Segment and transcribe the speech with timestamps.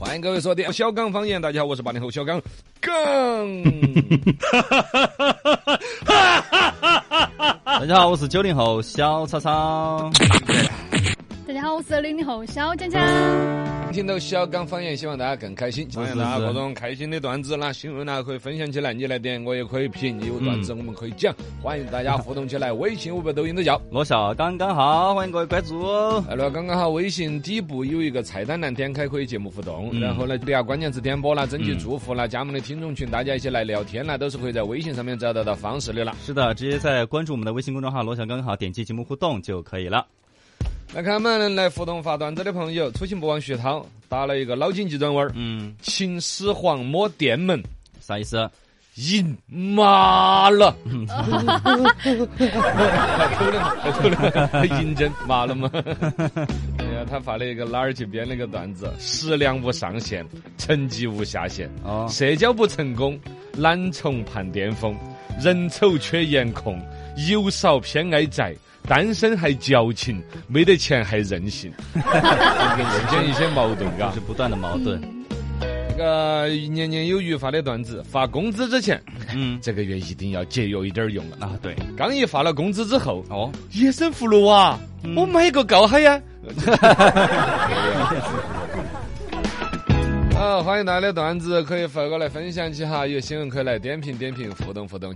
[0.00, 1.38] 欢迎各位锁定小刚方言。
[1.42, 2.40] 大家好，我是八零后小刚
[2.80, 2.94] 刚。
[7.64, 10.10] 大家好，我是九零后小超超。
[11.46, 13.02] 大家好，我是零零后小江江。
[13.92, 15.88] 听到小刚方言，希望大家更开心。
[15.92, 18.92] 欢迎大家各种开心的段子啦、新闻啦，可以分享起来。
[18.92, 20.16] 你来点，我也可以评。
[20.16, 21.34] 你有段子，我们可以讲。
[21.60, 23.80] 欢迎大家互动起来，微信、微博、抖音都叫。
[23.90, 26.24] 罗小刚刚好，欢迎各位关注哦。
[26.30, 29.90] 哎，那刚刚好，微信底部有一个菜单栏，点开可以节目互动。
[29.92, 36.14] 嗯然后呢，底下关键词点播啦，征集祝福啦，加我们的听众群，大家一起来聊天啦，都是可以在微信上面找到的方式的啦。
[36.24, 40.06] 是的，直接在关注我们的微信公众号“罗小刚好”，点击节目互动就可以了。
[40.92, 47.62] 来看我们来互动发段子的朋友，初心不忘徐涛打了一个脑筋急转弯儿：嗯，秦始皇摸电门，
[48.00, 48.50] 啥意思？
[48.96, 50.74] 赢麻了。
[50.84, 51.30] 偷
[53.52, 53.60] 的，
[53.92, 55.70] 偷的，嬴政麻了吗？
[56.78, 60.26] 哎呀，他发了一个哪儿去编了个段子：食量无上限，
[60.58, 61.70] 成绩无下限。
[61.84, 63.16] 哦，社交不成功，
[63.56, 64.98] 懒虫盼巅峰，
[65.40, 66.82] 人丑缺颜控，
[67.28, 68.54] 油少偏爱宅，
[68.86, 74.20] 单身还矫情，没得钱还任性，人间一些矛盾，嘎是。
[74.20, 75.00] 不断的矛盾。
[75.90, 79.00] 这个年年有余发的段子，发工资之前，
[79.34, 81.36] 嗯这个月一定要节约一点儿用了。
[81.40, 84.78] 啊，对，刚一发了工资之后，哦，野生葫芦娃，
[85.14, 86.20] 我买一个告哈呀。
[90.40, 95.14] 好，欢迎大家的段子可以发过来分享起哈，有新闻可以来点评点评，互动互动。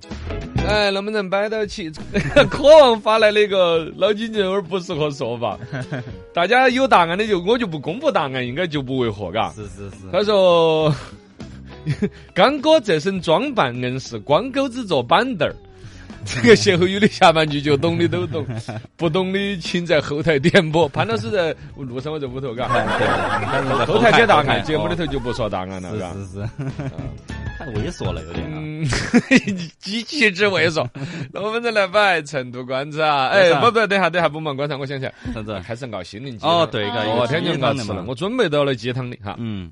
[0.68, 1.90] 哎，能不能摆到起？
[2.50, 5.58] 渴望发来那个脑筋急转弯不适合说吧，
[6.34, 9.50] 大家有答案的就我就不公布答案，应该就不为过，嘎。
[9.52, 9.96] 是是是。
[10.12, 10.94] 他说
[12.34, 15.56] ：“刚哥这身装扮硬是光钩子坐板凳儿。”
[16.24, 18.46] 这个歇后语的下半句就懂的都懂，
[18.96, 20.88] 不懂的请在后台点播。
[20.88, 22.68] 潘老师在路上我在屋头，嘎，
[23.86, 26.12] 后台给答案，节目里头就不说答案了，是嘎。
[26.12, 26.48] 是是，
[27.58, 28.52] 太猥琐了，有点啊。
[28.56, 28.84] 嗯，
[29.78, 30.88] 机器之猥琐。
[31.32, 33.28] 那我们再来摆成都观察。
[33.28, 35.60] 哎，不不，等下等下，不忙观察，我想起来，啥子？
[35.64, 36.60] 开始熬心灵鸡汤。
[36.60, 39.36] 哦，对，个哦，天就就熬吃了，我准备到了鸡汤的哈。
[39.38, 39.70] 嗯，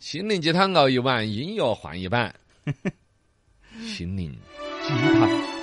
[0.00, 2.34] 心灵鸡汤熬一碗，音乐换一版。
[3.86, 4.34] 心灵
[4.82, 5.55] 鸡汤，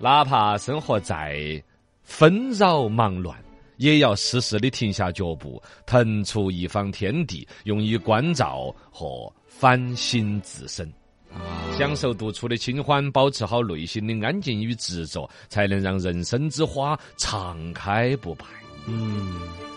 [0.00, 1.62] 哪怕生活再
[2.02, 3.36] 纷扰忙乱，
[3.78, 10.92] 也要适时的停下脚步，腾出一方天地，用以关照和反省自身。
[11.76, 18.44] 享受独处的清欢，保持好内心的安静与执着，才能让人生之花常开不败。
[18.86, 19.34] 嗯，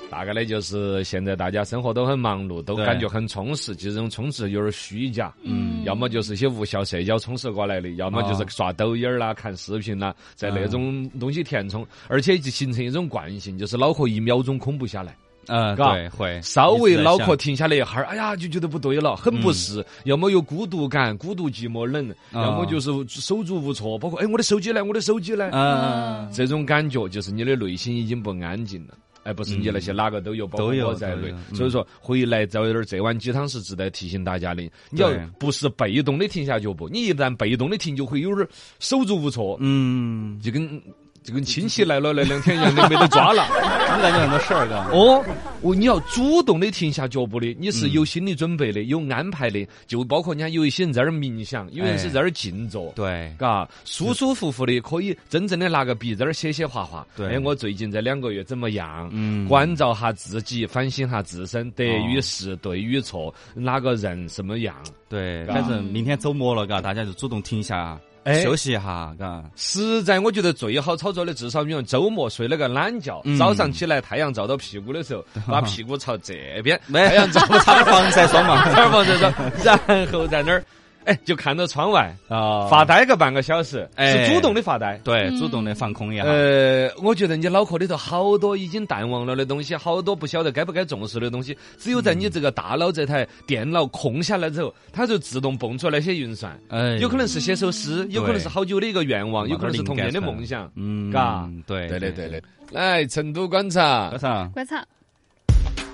[0.09, 5.33] 大概呢，就是现在大家生活都很忙碌，都感觉很充实，其实这种充实有点虚假。
[5.43, 5.83] 嗯。
[5.85, 15.15] 要么就是一些无效社交充实过来的，要么就是刷抖音啦、看视频啦，在那种东西填充，而且就形成一种惯性，就是脑壳一秒钟空不下来，
[15.47, 15.93] 呃，嘎。
[15.93, 16.41] 对，会。
[16.41, 28.93] 稍微脑壳停下来一哈儿，哎呀，就觉得不对了，很不适，要么有孤独感、孤独寂寞冷，哦要么就是手足无措，包括哎，我的手机呢，我的手机呢，嗯，这种感觉就是你的内心已经不安静了。
[29.23, 31.33] 哎，不是你那些哪个都有，包括都有我在内。
[31.53, 34.63] 所以说，回来找点儿这碗鸡汤是值得提醒大家的。
[34.89, 38.49] 你要不是被动的停下脚步，你一旦被动的停，就会有点儿
[38.79, 40.81] 手足无措，嗯，就跟
[41.27, 43.45] 就跟亲戚来了那两天一样的，没得抓了。
[43.51, 44.87] 我感觉很多事儿，嘎。
[44.93, 45.21] 哦，
[45.59, 52.93] 我你要主动的停下脚步的，你嗯是有心理准备的，有安排的，就包括人家有一些人在那儿冥想，有人是在那儿静坐。
[52.95, 57.05] 对，嘎，舒舒服服的，可以真正的拿个笔在那儿写写画画。
[57.17, 59.09] 对哎，我最近这两个月怎么样？
[59.11, 64.73] 嗯关照下自己，反省下自身，得与失，对与错，哪个人什么样？
[65.09, 69.41] 对，反正明天周末了，嘎，大家就主动停下，哎休息一下，嘎。
[69.55, 78.65] 实在我觉得最好操作的，至少比如周末睡了个懒觉，嗯早上起来太阳照到屁股的时候， 把屁股朝这边，没太阳照擦点防晒霜嘛。
[78.69, 79.33] 擦点防晒霜，
[79.63, 80.63] 然后在那儿，
[81.07, 84.99] 哎，就看到窗外啊发呆个半个小时，哎是主动的发呆。
[85.05, 86.23] 对，嗯主动的放空一下。
[86.23, 96.59] 呃，我觉得你脑壳里头好多已经淡忘了的东西，好多不晓得该不该重视的东西，只有在你这个大脑这台电脑空下来之后，它就自动蹦出来些运算。
[96.67, 100.69] 哎，有可能是写首诗，有可能是好久的一个愿望，有可能是童年的梦想。
[100.75, 102.41] 嗯，嘎对，对的，对的。
[102.71, 104.49] 来，成都观察观察？
[104.53, 104.85] 观察，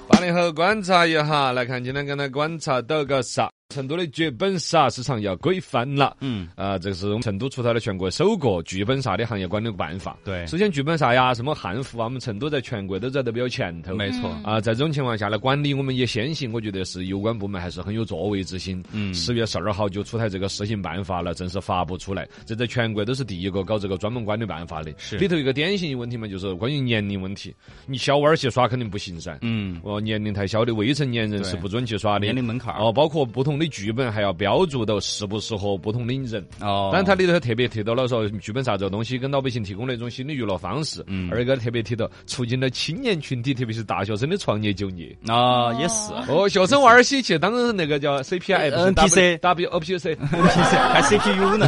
[0.07, 3.47] 八零后观察一下，来看今天跟他观察到个啥？
[3.69, 6.15] 成都的剧本杀市场要规范了。
[6.19, 10.15] 嗯，啊，这是我们成都出台了全国首个剧本杀的行业管理办法。
[10.23, 13.95] 对首先剧本杀呀，什么汉服啊，我们成都在全国都在得比较前头。
[13.95, 14.29] 没错。
[14.43, 18.83] 啊，在这种情况下呢，管理我们也先行，我觉得是有关部门还是很有作为之心。
[18.91, 22.27] 嗯十月十二号就出台这个施行办法了，正式发布出来。
[22.45, 24.93] 这在全国都是第一个搞这个专门管理办法的。
[24.97, 27.55] 是里头一个典型的问题嘛，就是关于年龄问题。
[27.87, 29.35] 你小娃儿去耍肯定不行噻。
[29.41, 32.25] 嗯，哦，年龄太小的未成年人是不准去耍的。
[32.27, 36.45] 年龄门槛哦，包括不同的剧本还要标注到适不适合不同的人。
[36.61, 41.03] 哦，但它里头特别提到了说，剧本杀这个东西跟老百姓提供了一种新的娱乐方式。
[41.07, 41.29] 嗯。
[41.31, 45.15] 二个特别提到促进了青年群体，特别是大学生的创业就业。
[45.27, 51.67] 啊也是哦，学生娃儿些去当那个叫 CPI 不是 NPC W O P C NPC 还 CPU 呢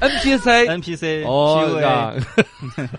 [0.00, 0.66] ？N P C。
[0.68, 2.14] ，NPC 哦，PUA 嘎，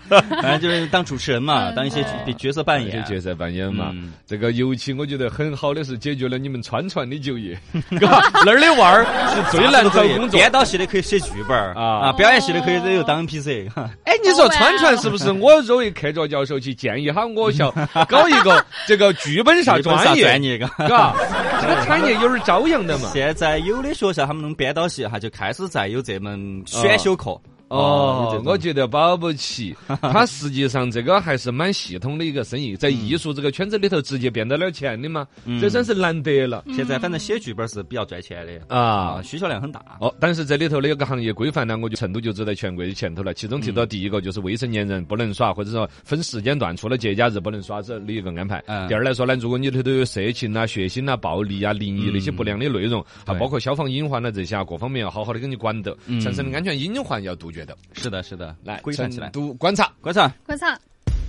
[0.42, 3.04] 反正就是当主持人嘛，当一些角角色扮演。
[3.04, 3.90] 角色扮演嘛。
[3.94, 7.80] 嗯，这个尤其我觉得很好的是解决了你们川传的就业，嘎，
[8.44, 10.38] 那儿的娃儿是最难找工作。
[10.38, 13.68] 编导系的可以写剧本儿啊啊，表演系的可以有当 NPC。
[14.04, 15.30] 哎，你说川传是不是？
[15.40, 17.70] 我作为客座教授去建议哈我校
[18.08, 20.68] 搞一个这个剧本杀专业， 专业，嘎。
[20.88, 21.14] 嘎，
[21.60, 23.10] 这个产业有点朝阳的嘛。
[23.12, 27.38] 现在有的学校他们弄编导系哈，就开始在有这门选修课。
[27.74, 35.26] 哦我觉得保不齐， 他实际上这个还是蛮系统的一个生意，在艺术这个圈子里头直接变到了钱的嘛，
[35.60, 39.22] 这算是难得了现在反正写剧本是比较赚钱的啊啊，。
[39.22, 39.82] 需求量很大。
[40.00, 43.32] 哦，但是这里头的有个行业规范呢，我就成都就走在全国的前头了。
[43.34, 48.62] 其中提到第一个就是未成年人不能耍，或者说分时间段，除了节假日不能耍这的一个安排。
[48.66, 57.76] 嗯第二来说呢，如果你里头有色情啊、血腥啊、暴力啊、灵异那些不良的内容，还包括消防隐患啊这些啊，各方面要好好的给你管得，嗯产生的安全隐患要杜绝的。
[57.92, 59.92] 是的，是的，来，规范起来观察。
[60.00, 60.78] 观察观察，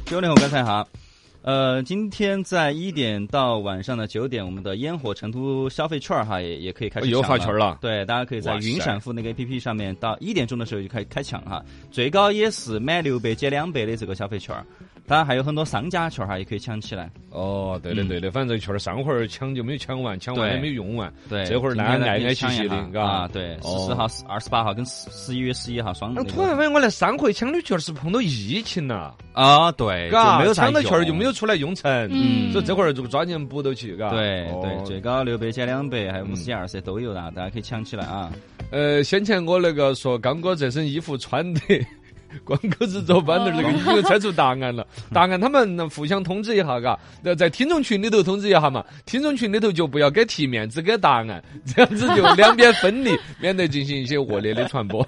[0.06, 0.88] 九零后观察哈。
[1.42, 14.66] 呃，今天在一点到晚上的九点，我们的烟火成都消费券儿哈也也可以开始又抢发券了对，大家可以在云闪付那个 A P P 上面，到一点钟的时候就开开抢哈，最高也是满六百减两百的这个消费券儿。
[15.08, 17.10] 当然还有很多商家券儿哈，也可以抢起来。
[17.30, 21.14] 哦，对的嗯对的，反正这券儿上回儿抢就没有抢完，抢完也没有用完。
[21.30, 34.10] 对，这会儿大家爱爱兮兮的，嘎啊，对，十四哦号、二十八号跟十十一月十一号双那个突然发现我来上回抢的券儿是碰到疫情了，啊，对，嘎，没有抢到券儿就没有出来用成，嗯所以这会儿就抓紧补到起，嘎。
[34.10, 38.32] 对对，哦最高六百减两百，还有嗯五十减二十都有啦，大家可以抢起来啊。
[38.72, 41.62] 呃，先前我那个说刚哥这身衣服穿的。
[42.44, 55.06] 光狗子做班的这个已经猜出答案了， 答案他们互相通知一下，嘎，呃在听众群里头通知一下嘛，听众群里头就不要给题面，只给答案， 这样子就两边分离， 免得进行一些恶劣的传播。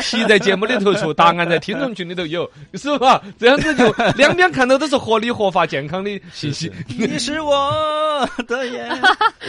[0.00, 3.22] 题在节目里头出，答案在听众群里头有，是吧？
[3.38, 6.70] 这样子就两边看到都是合理、合法、健康的信息。
[6.86, 8.88] 你是我的眼。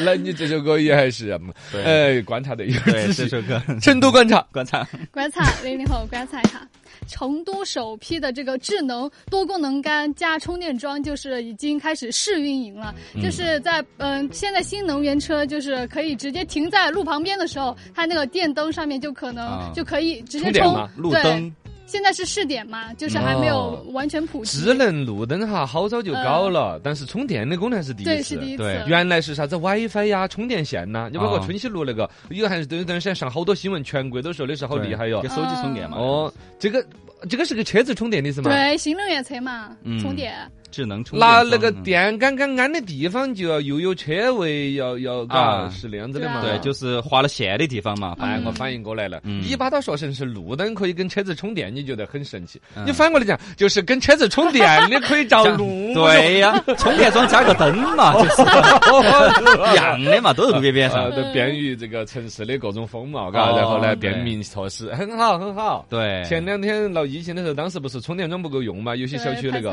[0.04, 1.40] 那你这首歌也还是，哎
[1.84, 3.28] 呃，观察的有点对，仔细。
[3.30, 4.88] 这首歌成都观察，观察。
[5.12, 6.62] 观察零零后观察一下，
[7.08, 19.72] 成都首批的这个智能多功能杆加充电桩就是已经开始试运营了，就是在嗯、现在新能源车就是可以直接停在路旁边的时候，它那个电灯上面就可能啊。
[19.76, 21.56] 就可以直接充路灯，
[21.90, 24.60] 现在是试点嘛，就是还没有哦完全普及。
[24.60, 28.38] 智能路灯哈，好早就搞了，但是充电的功能是第一对，次是。
[28.38, 28.64] 第一次。
[28.64, 35.28] 对原来是啥子 WiFi 呀、充电线呐、你包括哦春熙路那个，有还是有段时间上好多新闻，全国都说的是好厉害哟给。
[35.30, 35.98] 手机充电嘛。
[35.98, 36.86] 哦，这个
[37.28, 38.52] 这个是个车子充电的是吗？
[38.52, 40.34] 对，新能源车嘛，嗯充电。
[40.72, 41.44] 智能充电那。
[41.50, 46.42] 那个电杆杆安的地方就要又有车位，要要嘎啊是那样子的嘛？
[46.42, 48.16] 对就是划了线的地方嘛。
[48.20, 52.62] 哎，我反应过来了，嗯你把它说成是路灯可以跟车子充电，你觉得很神奇。
[52.76, 55.68] 嗯你反过来讲，就是跟车子充电，你可以照路。
[55.94, 58.42] 对呀，充电桩加个灯嘛， 就是
[59.72, 61.16] 一样的嘛，都是路边边呃，上。
[61.16, 65.86] 都便于这个城市的各种风貌，嘎，哦然后呢，便民措施很好，很好。
[65.90, 68.96] 对，前两天闹疫情的时候，当时不是充电桩不够用嘛？
[68.96, 69.70] 有些小区那个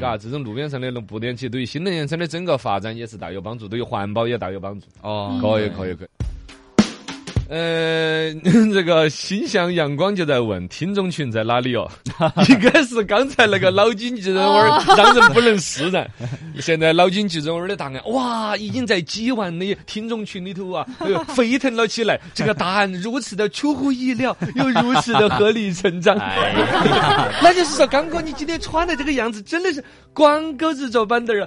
[0.00, 4.86] 嘎，这种路边上的那种补电器，对于新能源车的整个发展也是大有帮助，对于环保也大有帮助。
[5.02, 6.08] 哦，可以，可以，可以。
[7.48, 8.32] 呃，
[8.72, 11.88] 这个心向阳光就在问听众群在哪里哦？
[12.48, 16.08] 应该是刚才那个脑筋急转弯儿让人不能释然。
[16.60, 20.86] 现在脑筋急转弯儿的答案，哇，已经在几万的听众群里头啊，
[21.28, 22.18] 沸腾了起来。
[22.34, 26.16] 这个答案如此的出乎意料，又如此的合理成章。
[26.20, 26.52] 哎，
[27.42, 31.46] 那就是说，刚哥，你今天穿的这个样子真的是光钩子做板凳儿。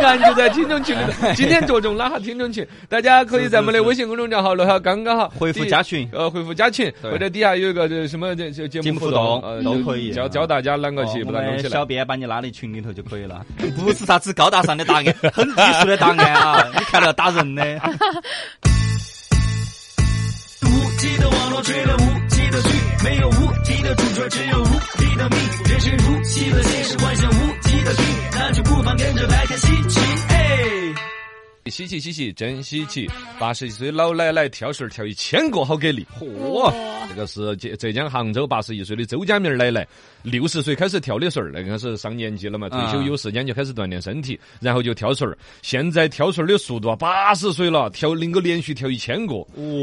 [0.00, 1.32] 答案就在听众群里头。
[1.34, 11.84] 今天着重拉下听众群，大家可以在我们的微信公公众号了哈，刚刚好回复加群呃，回复加群，或者底下有一个这什么这这节节目互动呃都可以教教大家啷个去把它弄起来小。
[11.84, 13.44] 编把你拉到群里头就可以了，
[13.76, 16.66] 不是啥子高大上的答案，很低俗的答案啊！
[16.76, 17.62] 你看到要打人的。
[20.62, 20.68] 无
[20.98, 22.68] 极的网络追了无极的剧，
[23.04, 23.32] 没有无
[23.64, 24.66] 敌的主角，只有无
[24.98, 25.38] 敌的命。
[25.68, 30.00] 人生如戏的现实，幻想无极的剧，那就不妨跟着来看稀奇。
[31.66, 31.76] 哎。
[31.76, 33.06] 稀奇稀奇，真稀奇！
[33.38, 36.06] 八十一岁老奶奶跳绳儿跳一千个，好给力！
[36.18, 36.72] 嚯，
[37.06, 39.86] 这个是浙浙江杭州八十一岁的周家明儿奶奶，
[40.22, 45.36] 六十岁开始跳的绳儿，那个是上年纪了嘛，退休有时间就开始锻炼身体，然后就跳绳儿。
[45.60, 49.34] 现在跳绳儿的速度啊，八十岁了，跳能够连续跳一千个，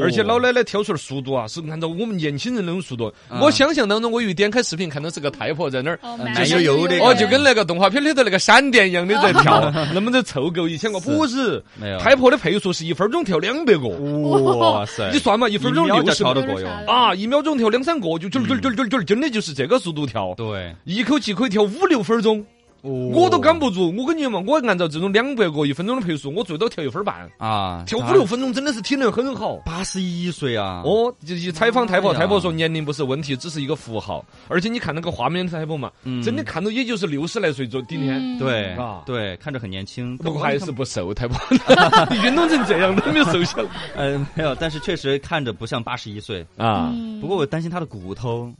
[0.01, 3.13] 而且老奶奶跳绳儿速度啊，是按照我们年轻人那种速度。
[3.39, 5.99] 我想象当中，我有一点开视频看到是个太婆在那儿。
[6.17, 10.99] 慢悠悠的哦，就跟那个动画片里头那个闪电一样的在跳，能不能 凑够一千个？
[11.03, 11.97] 不是，没有。
[11.99, 15.09] 太婆的配速是一分钟跳两百个，哇塞。
[15.11, 16.67] 你算嘛，一分钟六十个跳得过哟。
[16.87, 22.45] 啊，一秒钟跳两三个，就就就就就就，真的就是这个速度跳，对，一口气可以跳五六分钟，
[22.83, 23.93] 我都赶不住。
[23.97, 29.55] 我跟你嘛，我按照这种两百个一分钟的配速，我最多跳一分半，啊，跳五六分钟真的是体能很好。
[29.65, 30.81] 八十一岁啊！
[30.85, 34.23] 哦，就一采访太婆，太婆说年龄不是问题，只是一个符号。
[34.49, 35.89] 而且你看那个画面，太婆嘛，
[36.23, 38.19] 真的看到也就是六十来岁左顶天。
[38.21, 41.37] 嗯对啊对，看着很年轻，不过还是不瘦，太婆，
[42.25, 46.45] 运动成这样都没有瘦下来嗯没有，但是确实看着不像八十一岁。
[46.57, 46.91] 啊。
[46.93, 48.53] 嗯不过我担心他的骨头，呃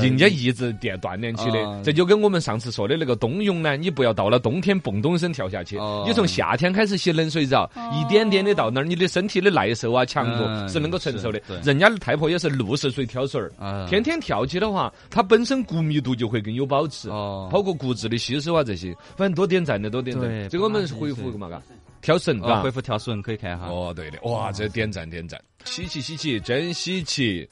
[0.00, 11.40] 人家一直锻锻炼起的啊，这就跟我们上次说的那个冬泳呢，你不要到了冬天蹦咚声跳下去哦，你从夏天开始洗冷水澡，一点点的到那儿，你的身体的耐受啊、强度嗯是能够承受的。
[11.62, 20.48] 人家的太婆也是六十岁挑水儿，啊天天跳起的话，它本身骨密度就会更有保持，哦包括骨质的吸收啊这些，反正多点赞的多点赞。
[20.48, 21.62] 这个我们是回复嘛嘎，
[22.00, 22.70] 跳绳嘎哦恢。
[22.70, 23.66] 复跳绳可以看哈。
[23.68, 27.46] 哦，对的，哇，这点赞点赞，稀奇稀奇，真稀奇！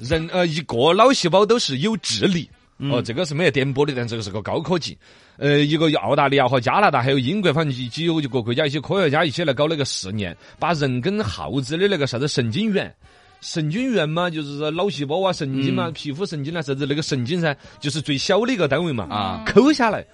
[0.00, 2.48] 人呃，一个脑细胞都是有智力。
[2.90, 4.98] 哦，这个是没得点播的，但这个是个高科技。
[5.36, 12.92] 呃，一个澳大利亚和加拿大还有英国，反正几几有几个国家一些科学家一起来搞那个试验，把人跟耗子的那个啥子神经元。
[13.40, 20.04] 神经元嘛，就是说脑细胞啊、神经嘛、皮肤神经啊，啥子那个神经噻，就是最小的一个单位嘛，啊抠下来，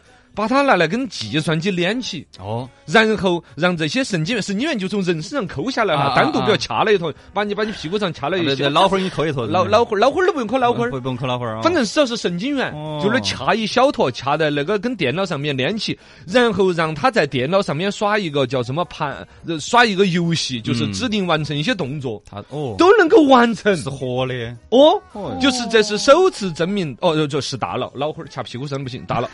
[0.41, 11.61] 把它拿来跟计算机连起，哦，然后让这些神经元，神经元就从人身上抠下来哈，单独给它掐了一坨，把你把你屁股上掐了一些对对，，脑花儿你抠一坨，脑脑花儿脑花儿都不用抠脑花儿不，不用抠脑花儿啊。
[11.63, 22.23] 反正只要是神经元哦，就那掐一小坨，掐在那个跟电脑上面连起，然后让他在电脑上面耍一个叫什么盘，呃耍一个游戏，就是嗯指定完成一些动作。
[22.29, 29.29] 他哦都能够完成是活的，哦哦，就是这是首次证明哦，就就是大脑脑花儿掐屁股上不行，大脑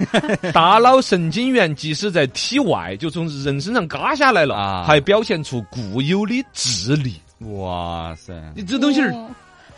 [0.53, 7.15] 大脑神经元即使在体外，就从人身上割下来了，啊还表现出固有的智力。
[7.53, 8.33] 哇塞！
[8.55, 9.15] 你这东西儿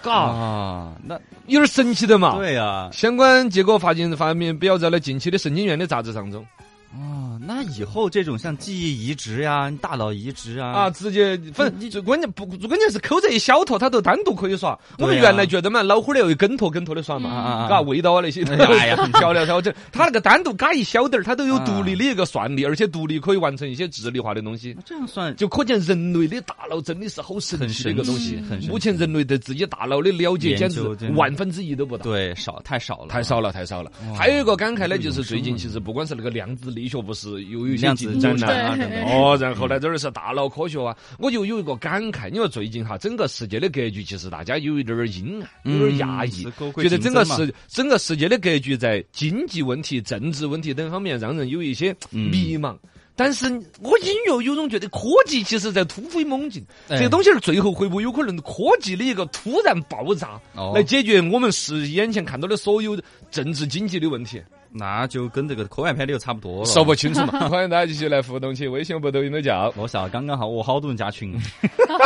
[0.08, 2.36] 啊，那有点神奇的嘛。
[2.36, 6.46] 对呀，相关结果发现发明表在了近期的神经元的杂志当中
[6.94, 14.78] 啊，那以后这种像记忆移植呀、大脑移植啊，啊，直接反正最关键不关键是抠这一小坨，它都单独可以耍。
[14.98, 24.76] 我们原来觉得嘛，脑花儿要有跟坨跟坨的耍嘛，啊味道啊那些，哎呀调料调整，它那个单独嘎一小点儿，它都有啊独立的一个算力，而且独立可以完成一些智力化的东西。
[24.84, 30.82] 这样算就可见人类的大脑真的是好神很奇的一个东西目前人类对自己大脑的了解简直
[31.14, 32.04] 万分之一都不到。
[32.04, 33.90] 对少太少了，太少了，太少了。
[34.16, 39.04] 还有一个感慨呢，就是最近其实不管是那个量子力学，不是又有一些量子进展纠呐缠啊等等。
[39.04, 46.44] 哦，然后呢，这儿是大脑科学啊，我就有一个感慨，因为最近哈，整个世界的格局其实大家有一点儿阴暗，有点儿压抑
[46.76, 52.76] 觉得整个世整个世界的格局在经济问题、政治问题等方面，让人有一些嗯迷茫。
[53.16, 53.46] 但是
[53.80, 62.96] 我隐约有种觉得科技其实在突飞猛进，哎这个东西儿最后会不会有可能科技的一个突然爆炸，哦来解决我们是眼前看到的所有
[63.28, 64.40] 政治经济的问题？
[64.72, 66.64] 那就跟这个科幻片里又差不多了。
[66.66, 67.46] 说不清楚嘛。
[67.48, 69.72] 欢迎大家继续来互动起，微信和抖音都叫。
[69.76, 71.32] 我晓得刚刚好，我好多人加群，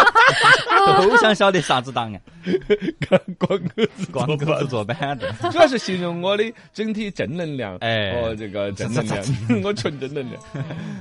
[0.98, 2.12] 都想晓得啥子答案。
[3.38, 9.24] 光哥子光哥子坐板凳，主要是形容我的整体正能量，哎哦，这个正能量，
[9.62, 10.42] 我纯正能量。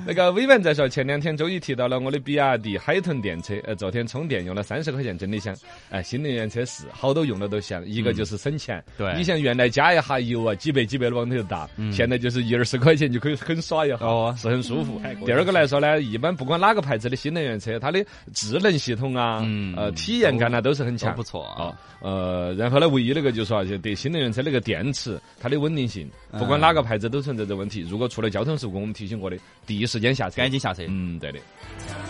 [0.06, 5.56] 那个微文在说，前两天周一提到了我的比亚迪海豚电车，呃，昨天充电用了三十块钱，真的香。
[5.90, 15.02] 哎，新能源车是好多用的都香，一个就是省钱，对你像原来加一下油啊，几百几百的往里头大，嗯现在就是一二十块钱就可以很耍一下，哦是很舒服。
[15.26, 18.04] 第二个来说呢，一般不管哪个牌子的新能源车，它的
[18.34, 21.22] 智能系统啊，嗯呃，体验感呢都是很强不。
[21.22, 27.82] 错啊啊。，呃，然后呢，唯一那个就是说啊，就对新能源车那个电池，它的稳定性，不管嗯哪个牌子都存在这问题。
[27.82, 30.38] 如果出了交通事故，我们提醒过的，第一时间下车。
[30.38, 30.84] 赶紧下车。
[30.88, 31.40] 嗯，对的。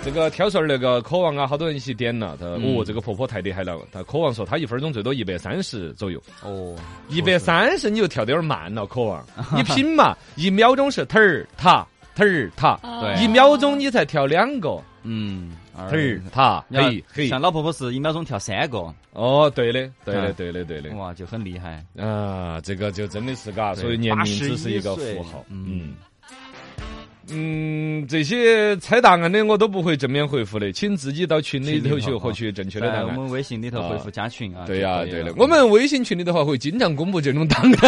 [0.04, 3.78] 这个挑顺儿那个渴望啊，好多人一起点了，他嗯哦，这个婆婆太厉害了。
[3.92, 6.76] 他渴望说他一分钟最多一百三十左右，哦，
[7.10, 9.26] 一百三十你就跳得有点慢了，渴望。
[9.56, 11.86] 你拼嘛，一秒钟是腾儿塔
[12.16, 14.82] 腾儿塔，对一秒钟你才跳两个。
[15.04, 17.28] 嗯，腾儿踏，你要嘿嘿。
[17.28, 20.90] 像老婆婆是一秒钟跳三个，哦，对的，对的，嗯对的，对的。
[20.96, 21.84] 哇，就很厉害。
[21.98, 25.44] 啊，这个就真的是嘎，所以年龄只是一个符号。
[25.50, 25.96] 嗯
[27.30, 28.02] 嗯。
[28.02, 33.08] 嗯，这些猜答案的我都不会正面回复的，请自己到群里头去获取正确的答案。
[33.08, 34.64] 我们微信里头回复加群啊。
[34.66, 35.34] 对呀、对的。
[35.38, 37.72] 我们微信群里的话会经常公布这种答案。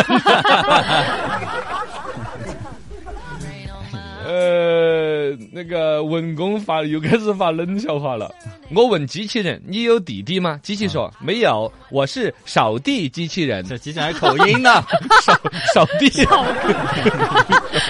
[4.25, 8.33] 呃，那个文工发又开始发冷笑话了。
[8.73, 13.63] 我问机器人：“你有弟弟吗？”机器说：“没有，我是扫地机器人。
[13.67, 14.81] 这机器人还口音呢，
[15.21, 15.37] 扫
[15.73, 16.09] 扫地。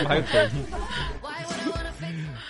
[0.07, 0.82] 还有口音。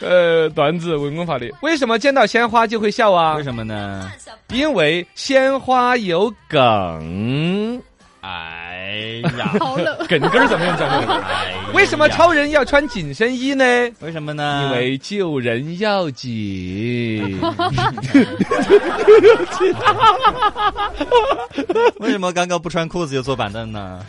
[0.04, 1.50] 呃，段子文工发的。
[1.62, 3.44] 为什么见到鲜花就会笑啊为？
[3.44, 4.12] 什么呢？
[4.50, 7.82] 因为鲜花有梗。
[8.22, 9.98] 哎呀，好冷。
[10.08, 11.14] 梗根儿怎么样讲的？
[11.28, 13.64] 哎呀为什么超人要穿紧身衣呢？
[14.00, 14.64] 为什么呢？
[14.66, 16.32] 因为救人要紧。
[22.00, 24.00] 为什么刚刚不穿裤子就坐板凳呢？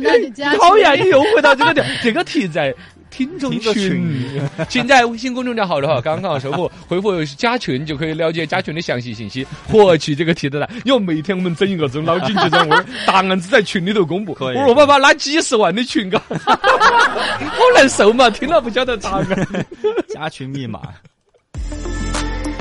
[0.00, 2.74] 那你家讨厌，你又回到这个点，这个题在
[3.12, 3.82] 听众听众群。
[3.90, 10.74] 群，请在微信公众号的话， 刚刚收获回复加群就可以了解加群的详细信息，获取这个题的答案。
[10.84, 14.32] 因为每天我们整一个这种，脑筋急转弯，答案只在群里头公布。
[14.32, 14.56] 可以。
[14.56, 19.26] 我说爸爸拉几十万的群，嘎，好难受嘛，听了不晓得答案。
[20.08, 20.80] 加群密码。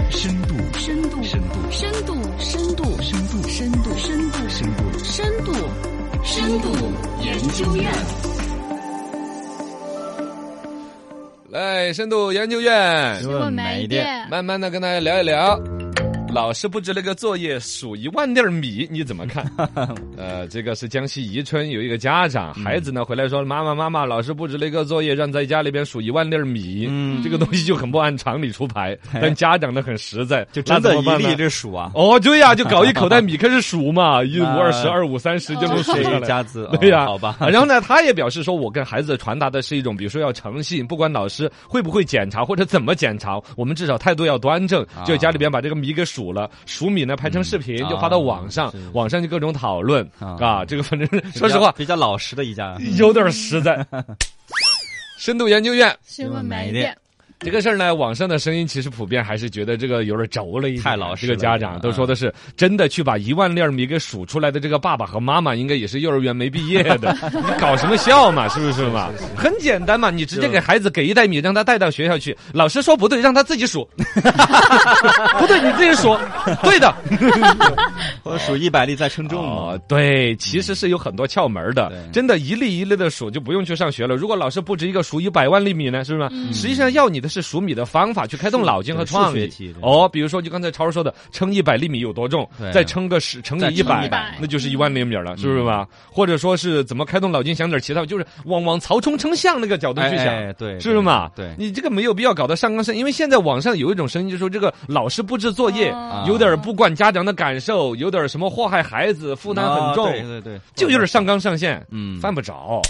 [0.09, 4.83] 深度，深度，深度，深度，深度，深度，深度，深度，深度。
[5.03, 5.53] 深度，
[6.23, 6.69] 深度。
[7.23, 8.20] 研究院。
[11.51, 14.25] 来，深度研究院，新闻买一点。
[14.29, 15.61] 慢慢的跟大家聊一聊。
[16.33, 19.45] 老师布置那个作业数一万粒米，你怎么看？
[20.15, 36.21] 呃，这个是江西宜春有一个家长，孩子呢回来说：“妈妈妈妈，老师布置了一个作业，让在家里边数一万粒米。”嗯这个东西就很不按常理出牌， 但家长呢很实在，就那真的一粒一粒数啊，哦，对呀、就搞一口袋米开始数嘛， 一五二十二五三十就能数一下来。
[36.21, 37.37] 家子，对呀、哦好吧。
[37.41, 44.81] 然后呢，他也表示说，我跟孩子传达的是一种，比如说要诚信，不管老师会不会检查或者怎么检查，我们至少态度要端正。
[44.95, 50.65] 啊就家里边把这个米给数了，数米呢拍成视频嗯就发到网上啊，网上就各种讨论啊啊。
[50.65, 53.87] 这个反正说实话比较老实的一家，有点实在。
[55.17, 56.97] 深度研究院新闻买一买一点点。
[57.43, 68.47] 这个事儿呢，网上的声音其实普遍还是觉得这个有点轴了一点，太老实这个家长都说的是真的去把一万粒儿米给数出来的这个爸爸和妈妈，应该也是幼儿园没毕业的，你 搞什么笑嘛？
[68.49, 69.09] 是不是嘛？
[69.35, 73.89] 很简单嘛，你直接给孩子给一袋米，让他带到学校去，老师说不对，让他自己数，
[75.39, 76.15] 不对你自己数，
[76.61, 76.93] 对的。
[78.23, 79.79] 或者数一百粒再称重。
[79.87, 84.15] 对，其实是有很多窍门的对，真的，一粒一粒的数就不用去上学了。
[84.15, 86.29] 如果老师布置一个数一百万粒米呢，是不是？
[86.53, 89.49] 实际上要你的是数米的方法，去开动脑筋和创意。
[89.81, 94.07] 哦，比如说就刚才超儿说的，称一百厘米有多重，再称个十乘以一百
[94.39, 95.87] 那就是一万厘米了，是不是嘛？
[96.11, 100.27] 或者说是怎么开动脑筋想点其他，就是往往曹冲称象那个角度去想。
[100.27, 101.31] 哎，对，是不是嘛？
[101.35, 112.19] 对，你这个没有必要搞得上纲上，因为现在网上有一种声音，就说这个老师布置作业哦有点不管家长的感受，有点什么祸害孩子，负担很重，啊对对对，就有点上纲上线，嗯。
[112.19, 112.81] 犯不着。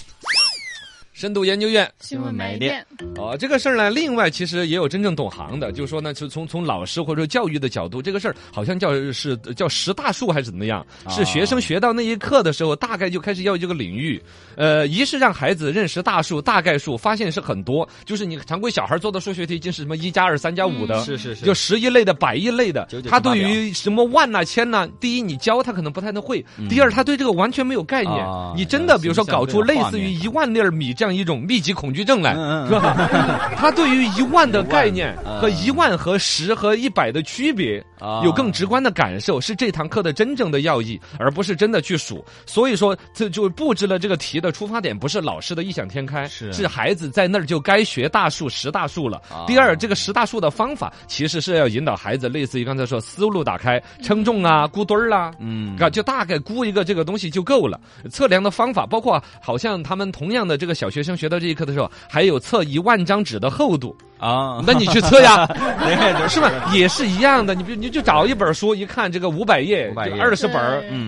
[1.21, 2.83] 深度研究院新闻买一点。
[3.15, 10.83] 哦，这个事儿呢，另外其实也有真正懂行的，就是说呢，就从从老师或者说教育的角度，这个事儿好像叫是叫识大数还是怎么样？
[11.09, 14.19] 是学生学到那一刻的时候，大概就开始要这个领域。
[14.55, 28.27] 呃，一是让孩子认识大数、大概数，发现是很多，就是你常规小孩做的数学题，就是什么一加二、三加五的，是是是，就十一类的、百亿类的他对于什么万呐、千呐，第一你教他可能不太能会，第二他对这个完全没有概念。
[28.55, 32.33] 你真的比如说搞出类似于一万粒米这样一种密集恐惧症来，
[32.67, 33.09] 是吧？
[33.57, 42.23] 他对于一万的概念和一万和十和一百的区别，啊有更直观的感受，是这堂课的真正的要义，而不是真的去数。
[42.45, 49.21] 所以说，这就布置了这个题的出发点，不是老师的异想天开，是孩子在那儿就该学大数、识大数了。
[49.29, 55.31] 啊第二，这个识大数的方法其实是要引导孩子，类似于刚才说思路打开、称重啊、估墩儿啦。
[55.39, 57.79] 嗯啊，就大概估一个这个东西就够了。
[58.09, 63.95] 测量的方法包括，好像他们同样的这个小学生学到这一课的时候，还有测一万张纸的厚度。
[64.21, 65.47] 啊， 那你去测呀，
[65.81, 66.49] 对是吧？
[66.71, 67.55] 也是一样的。
[67.55, 70.55] 你比如你就找一本书，一看这个五百页，500页二十本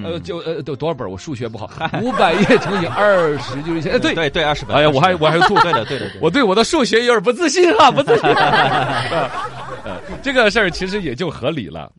[0.04, 1.10] 呃，就呃多多少本？
[1.10, 1.70] 我数学不好，
[2.02, 3.94] 五百页乘以二十就是一千。
[3.94, 4.76] 哎，对，对对，二十本。
[4.76, 5.54] 哎呀，我还我还吐。
[5.60, 6.20] 对的对的对的。
[6.22, 8.30] 我对我的数学有点不自信啊，不自信。
[8.32, 9.30] 呃
[10.22, 11.92] 这个事儿其实也就合理了。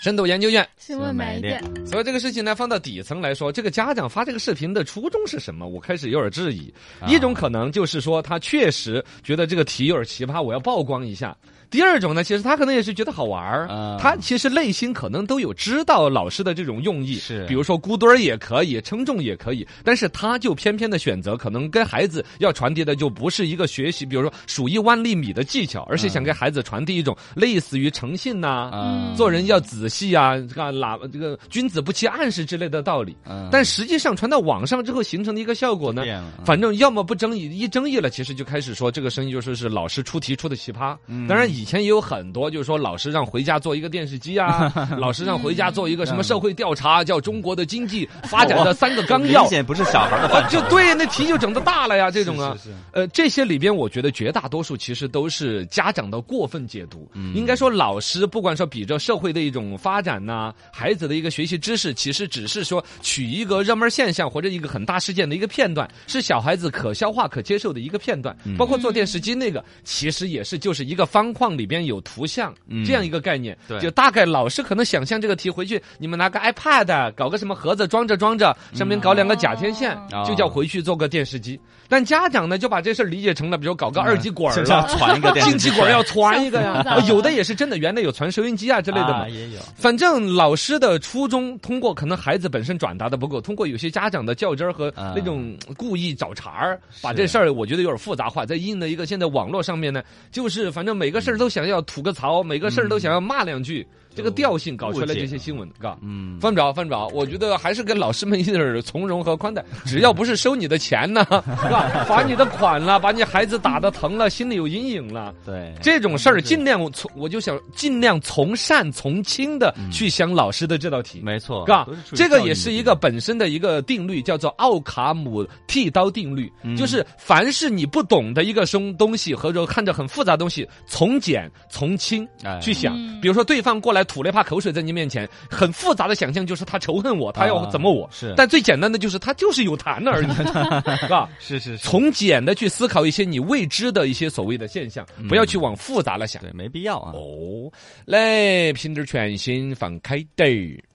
[0.00, 5.68] 深度研究院，新闻买一点，所以这个事情呢，放到底层来说，这个家长发这个视频的初衷是什么？
[5.68, 6.72] 我开始有点质疑。
[7.06, 11.36] 一种可能就是说，他确实觉得这个题有点奇葩，我要曝光一下。
[11.70, 13.96] 第二种呢，其实他可能也是觉得好玩儿，啊。
[14.00, 17.46] 他其实内心可能都有知道老师的这种用意，是。
[17.46, 33.16] 比如说估墩儿也可以，称重也可以，但是他就偏偏的选择，可能跟孩子要传递的就不是一个学习，比如说数一万粒米的技巧，而是想给孩子传递一种类似于诚信呐、嗯做人要仔细啊，这个哪这个君子不欺暗室之类的道理。
[33.28, 36.02] 嗯但实际上传到网上之后形成的一个效果呢，
[36.44, 40.96] 反正要么不争议，一争议了，其实就开始说这个生意就是是老师出题出的奇葩。
[41.06, 41.28] 嗯。
[41.28, 49.50] 当然以前也有很多，就是说老师让回家做一个电视机啊， 老师让回家做一个什么社会调查，叫中国的经济发展的三个纲要明。
[49.50, 57.10] 显不是小孩的范畴就对，那题就整的大了呀，这种啊，是是是呃，这些里边，我觉得绝大多数其实都是家长的过分解读。
[57.34, 68.36] 应该说，老师不管说比着社会的一种发展呐、孩子的一个学习知识，其实只是说取一个热门现象或者一个很大事件的一个片段，是小孩子可消化、可接受的一个片段。
[68.58, 73.56] 包括做电视机那个，其实也是就是一个方框里边有图像、这样一个概念。
[73.68, 81.58] 对就大概老师可能想象这个题回去，你们拿个 iPad 搞个什么盒子装着装着，上面搞两个假天线，哦就叫回去做个电视机。
[81.88, 84.64] 但家长呢，就把这事儿理解成了，比如搞个二极管了。
[84.64, 89.28] 传一个电视机 进气管要传一个呀有的也是真的，原来有传收音机啊之类的嘛啊。
[89.28, 89.58] 也有。
[89.74, 105.96] 反正老师的初衷，通过可能孩子本身转达的不够，通过有些家长的较真儿和啊那种故意找茬儿，把这事儿我觉得有点复杂化，在印的一个现在网络上面呢，就是反正每个事儿都想要吐个槽，每个事儿都想要骂两句，这个调性搞出来这些新闻，嘎。
[106.02, 107.06] 嗯，犯不着，犯不着。
[107.14, 111.24] 我觉得还是跟老师们一点从容和宽待，只要不是收你的钱呢，
[111.62, 112.04] 是吧？
[112.06, 115.32] 罚你的款了，把你孩子打的疼了，心里有阴影了。
[115.44, 121.20] 对，这种事儿尽量从，我就想尽量从善从轻的去想老师的这道题。
[121.22, 132.96] 没错，嘎这个也是一个本身的一个定律，叫做奥卡姆剃刀定律，嗯就是凡是你不懂的一个生东西，或者看着很复杂东西，从简从轻哎去想。
[132.96, 138.04] 嗯比如说，对方过来吐了一把口水在你面前，很复杂的想象就是他仇恨我，他要怎么我。
[138.04, 140.28] 啊是但最简单的就是他就是有痰而已，
[140.98, 141.28] 是吧？
[141.38, 146.42] 是是是，从简的去思考一些你未知的一些所谓的现象，不要去往复杂了想。
[146.42, 147.12] 对没必要啊。
[147.14, 147.70] 哦，
[148.04, 150.89] 来品点儿全新放开点儿。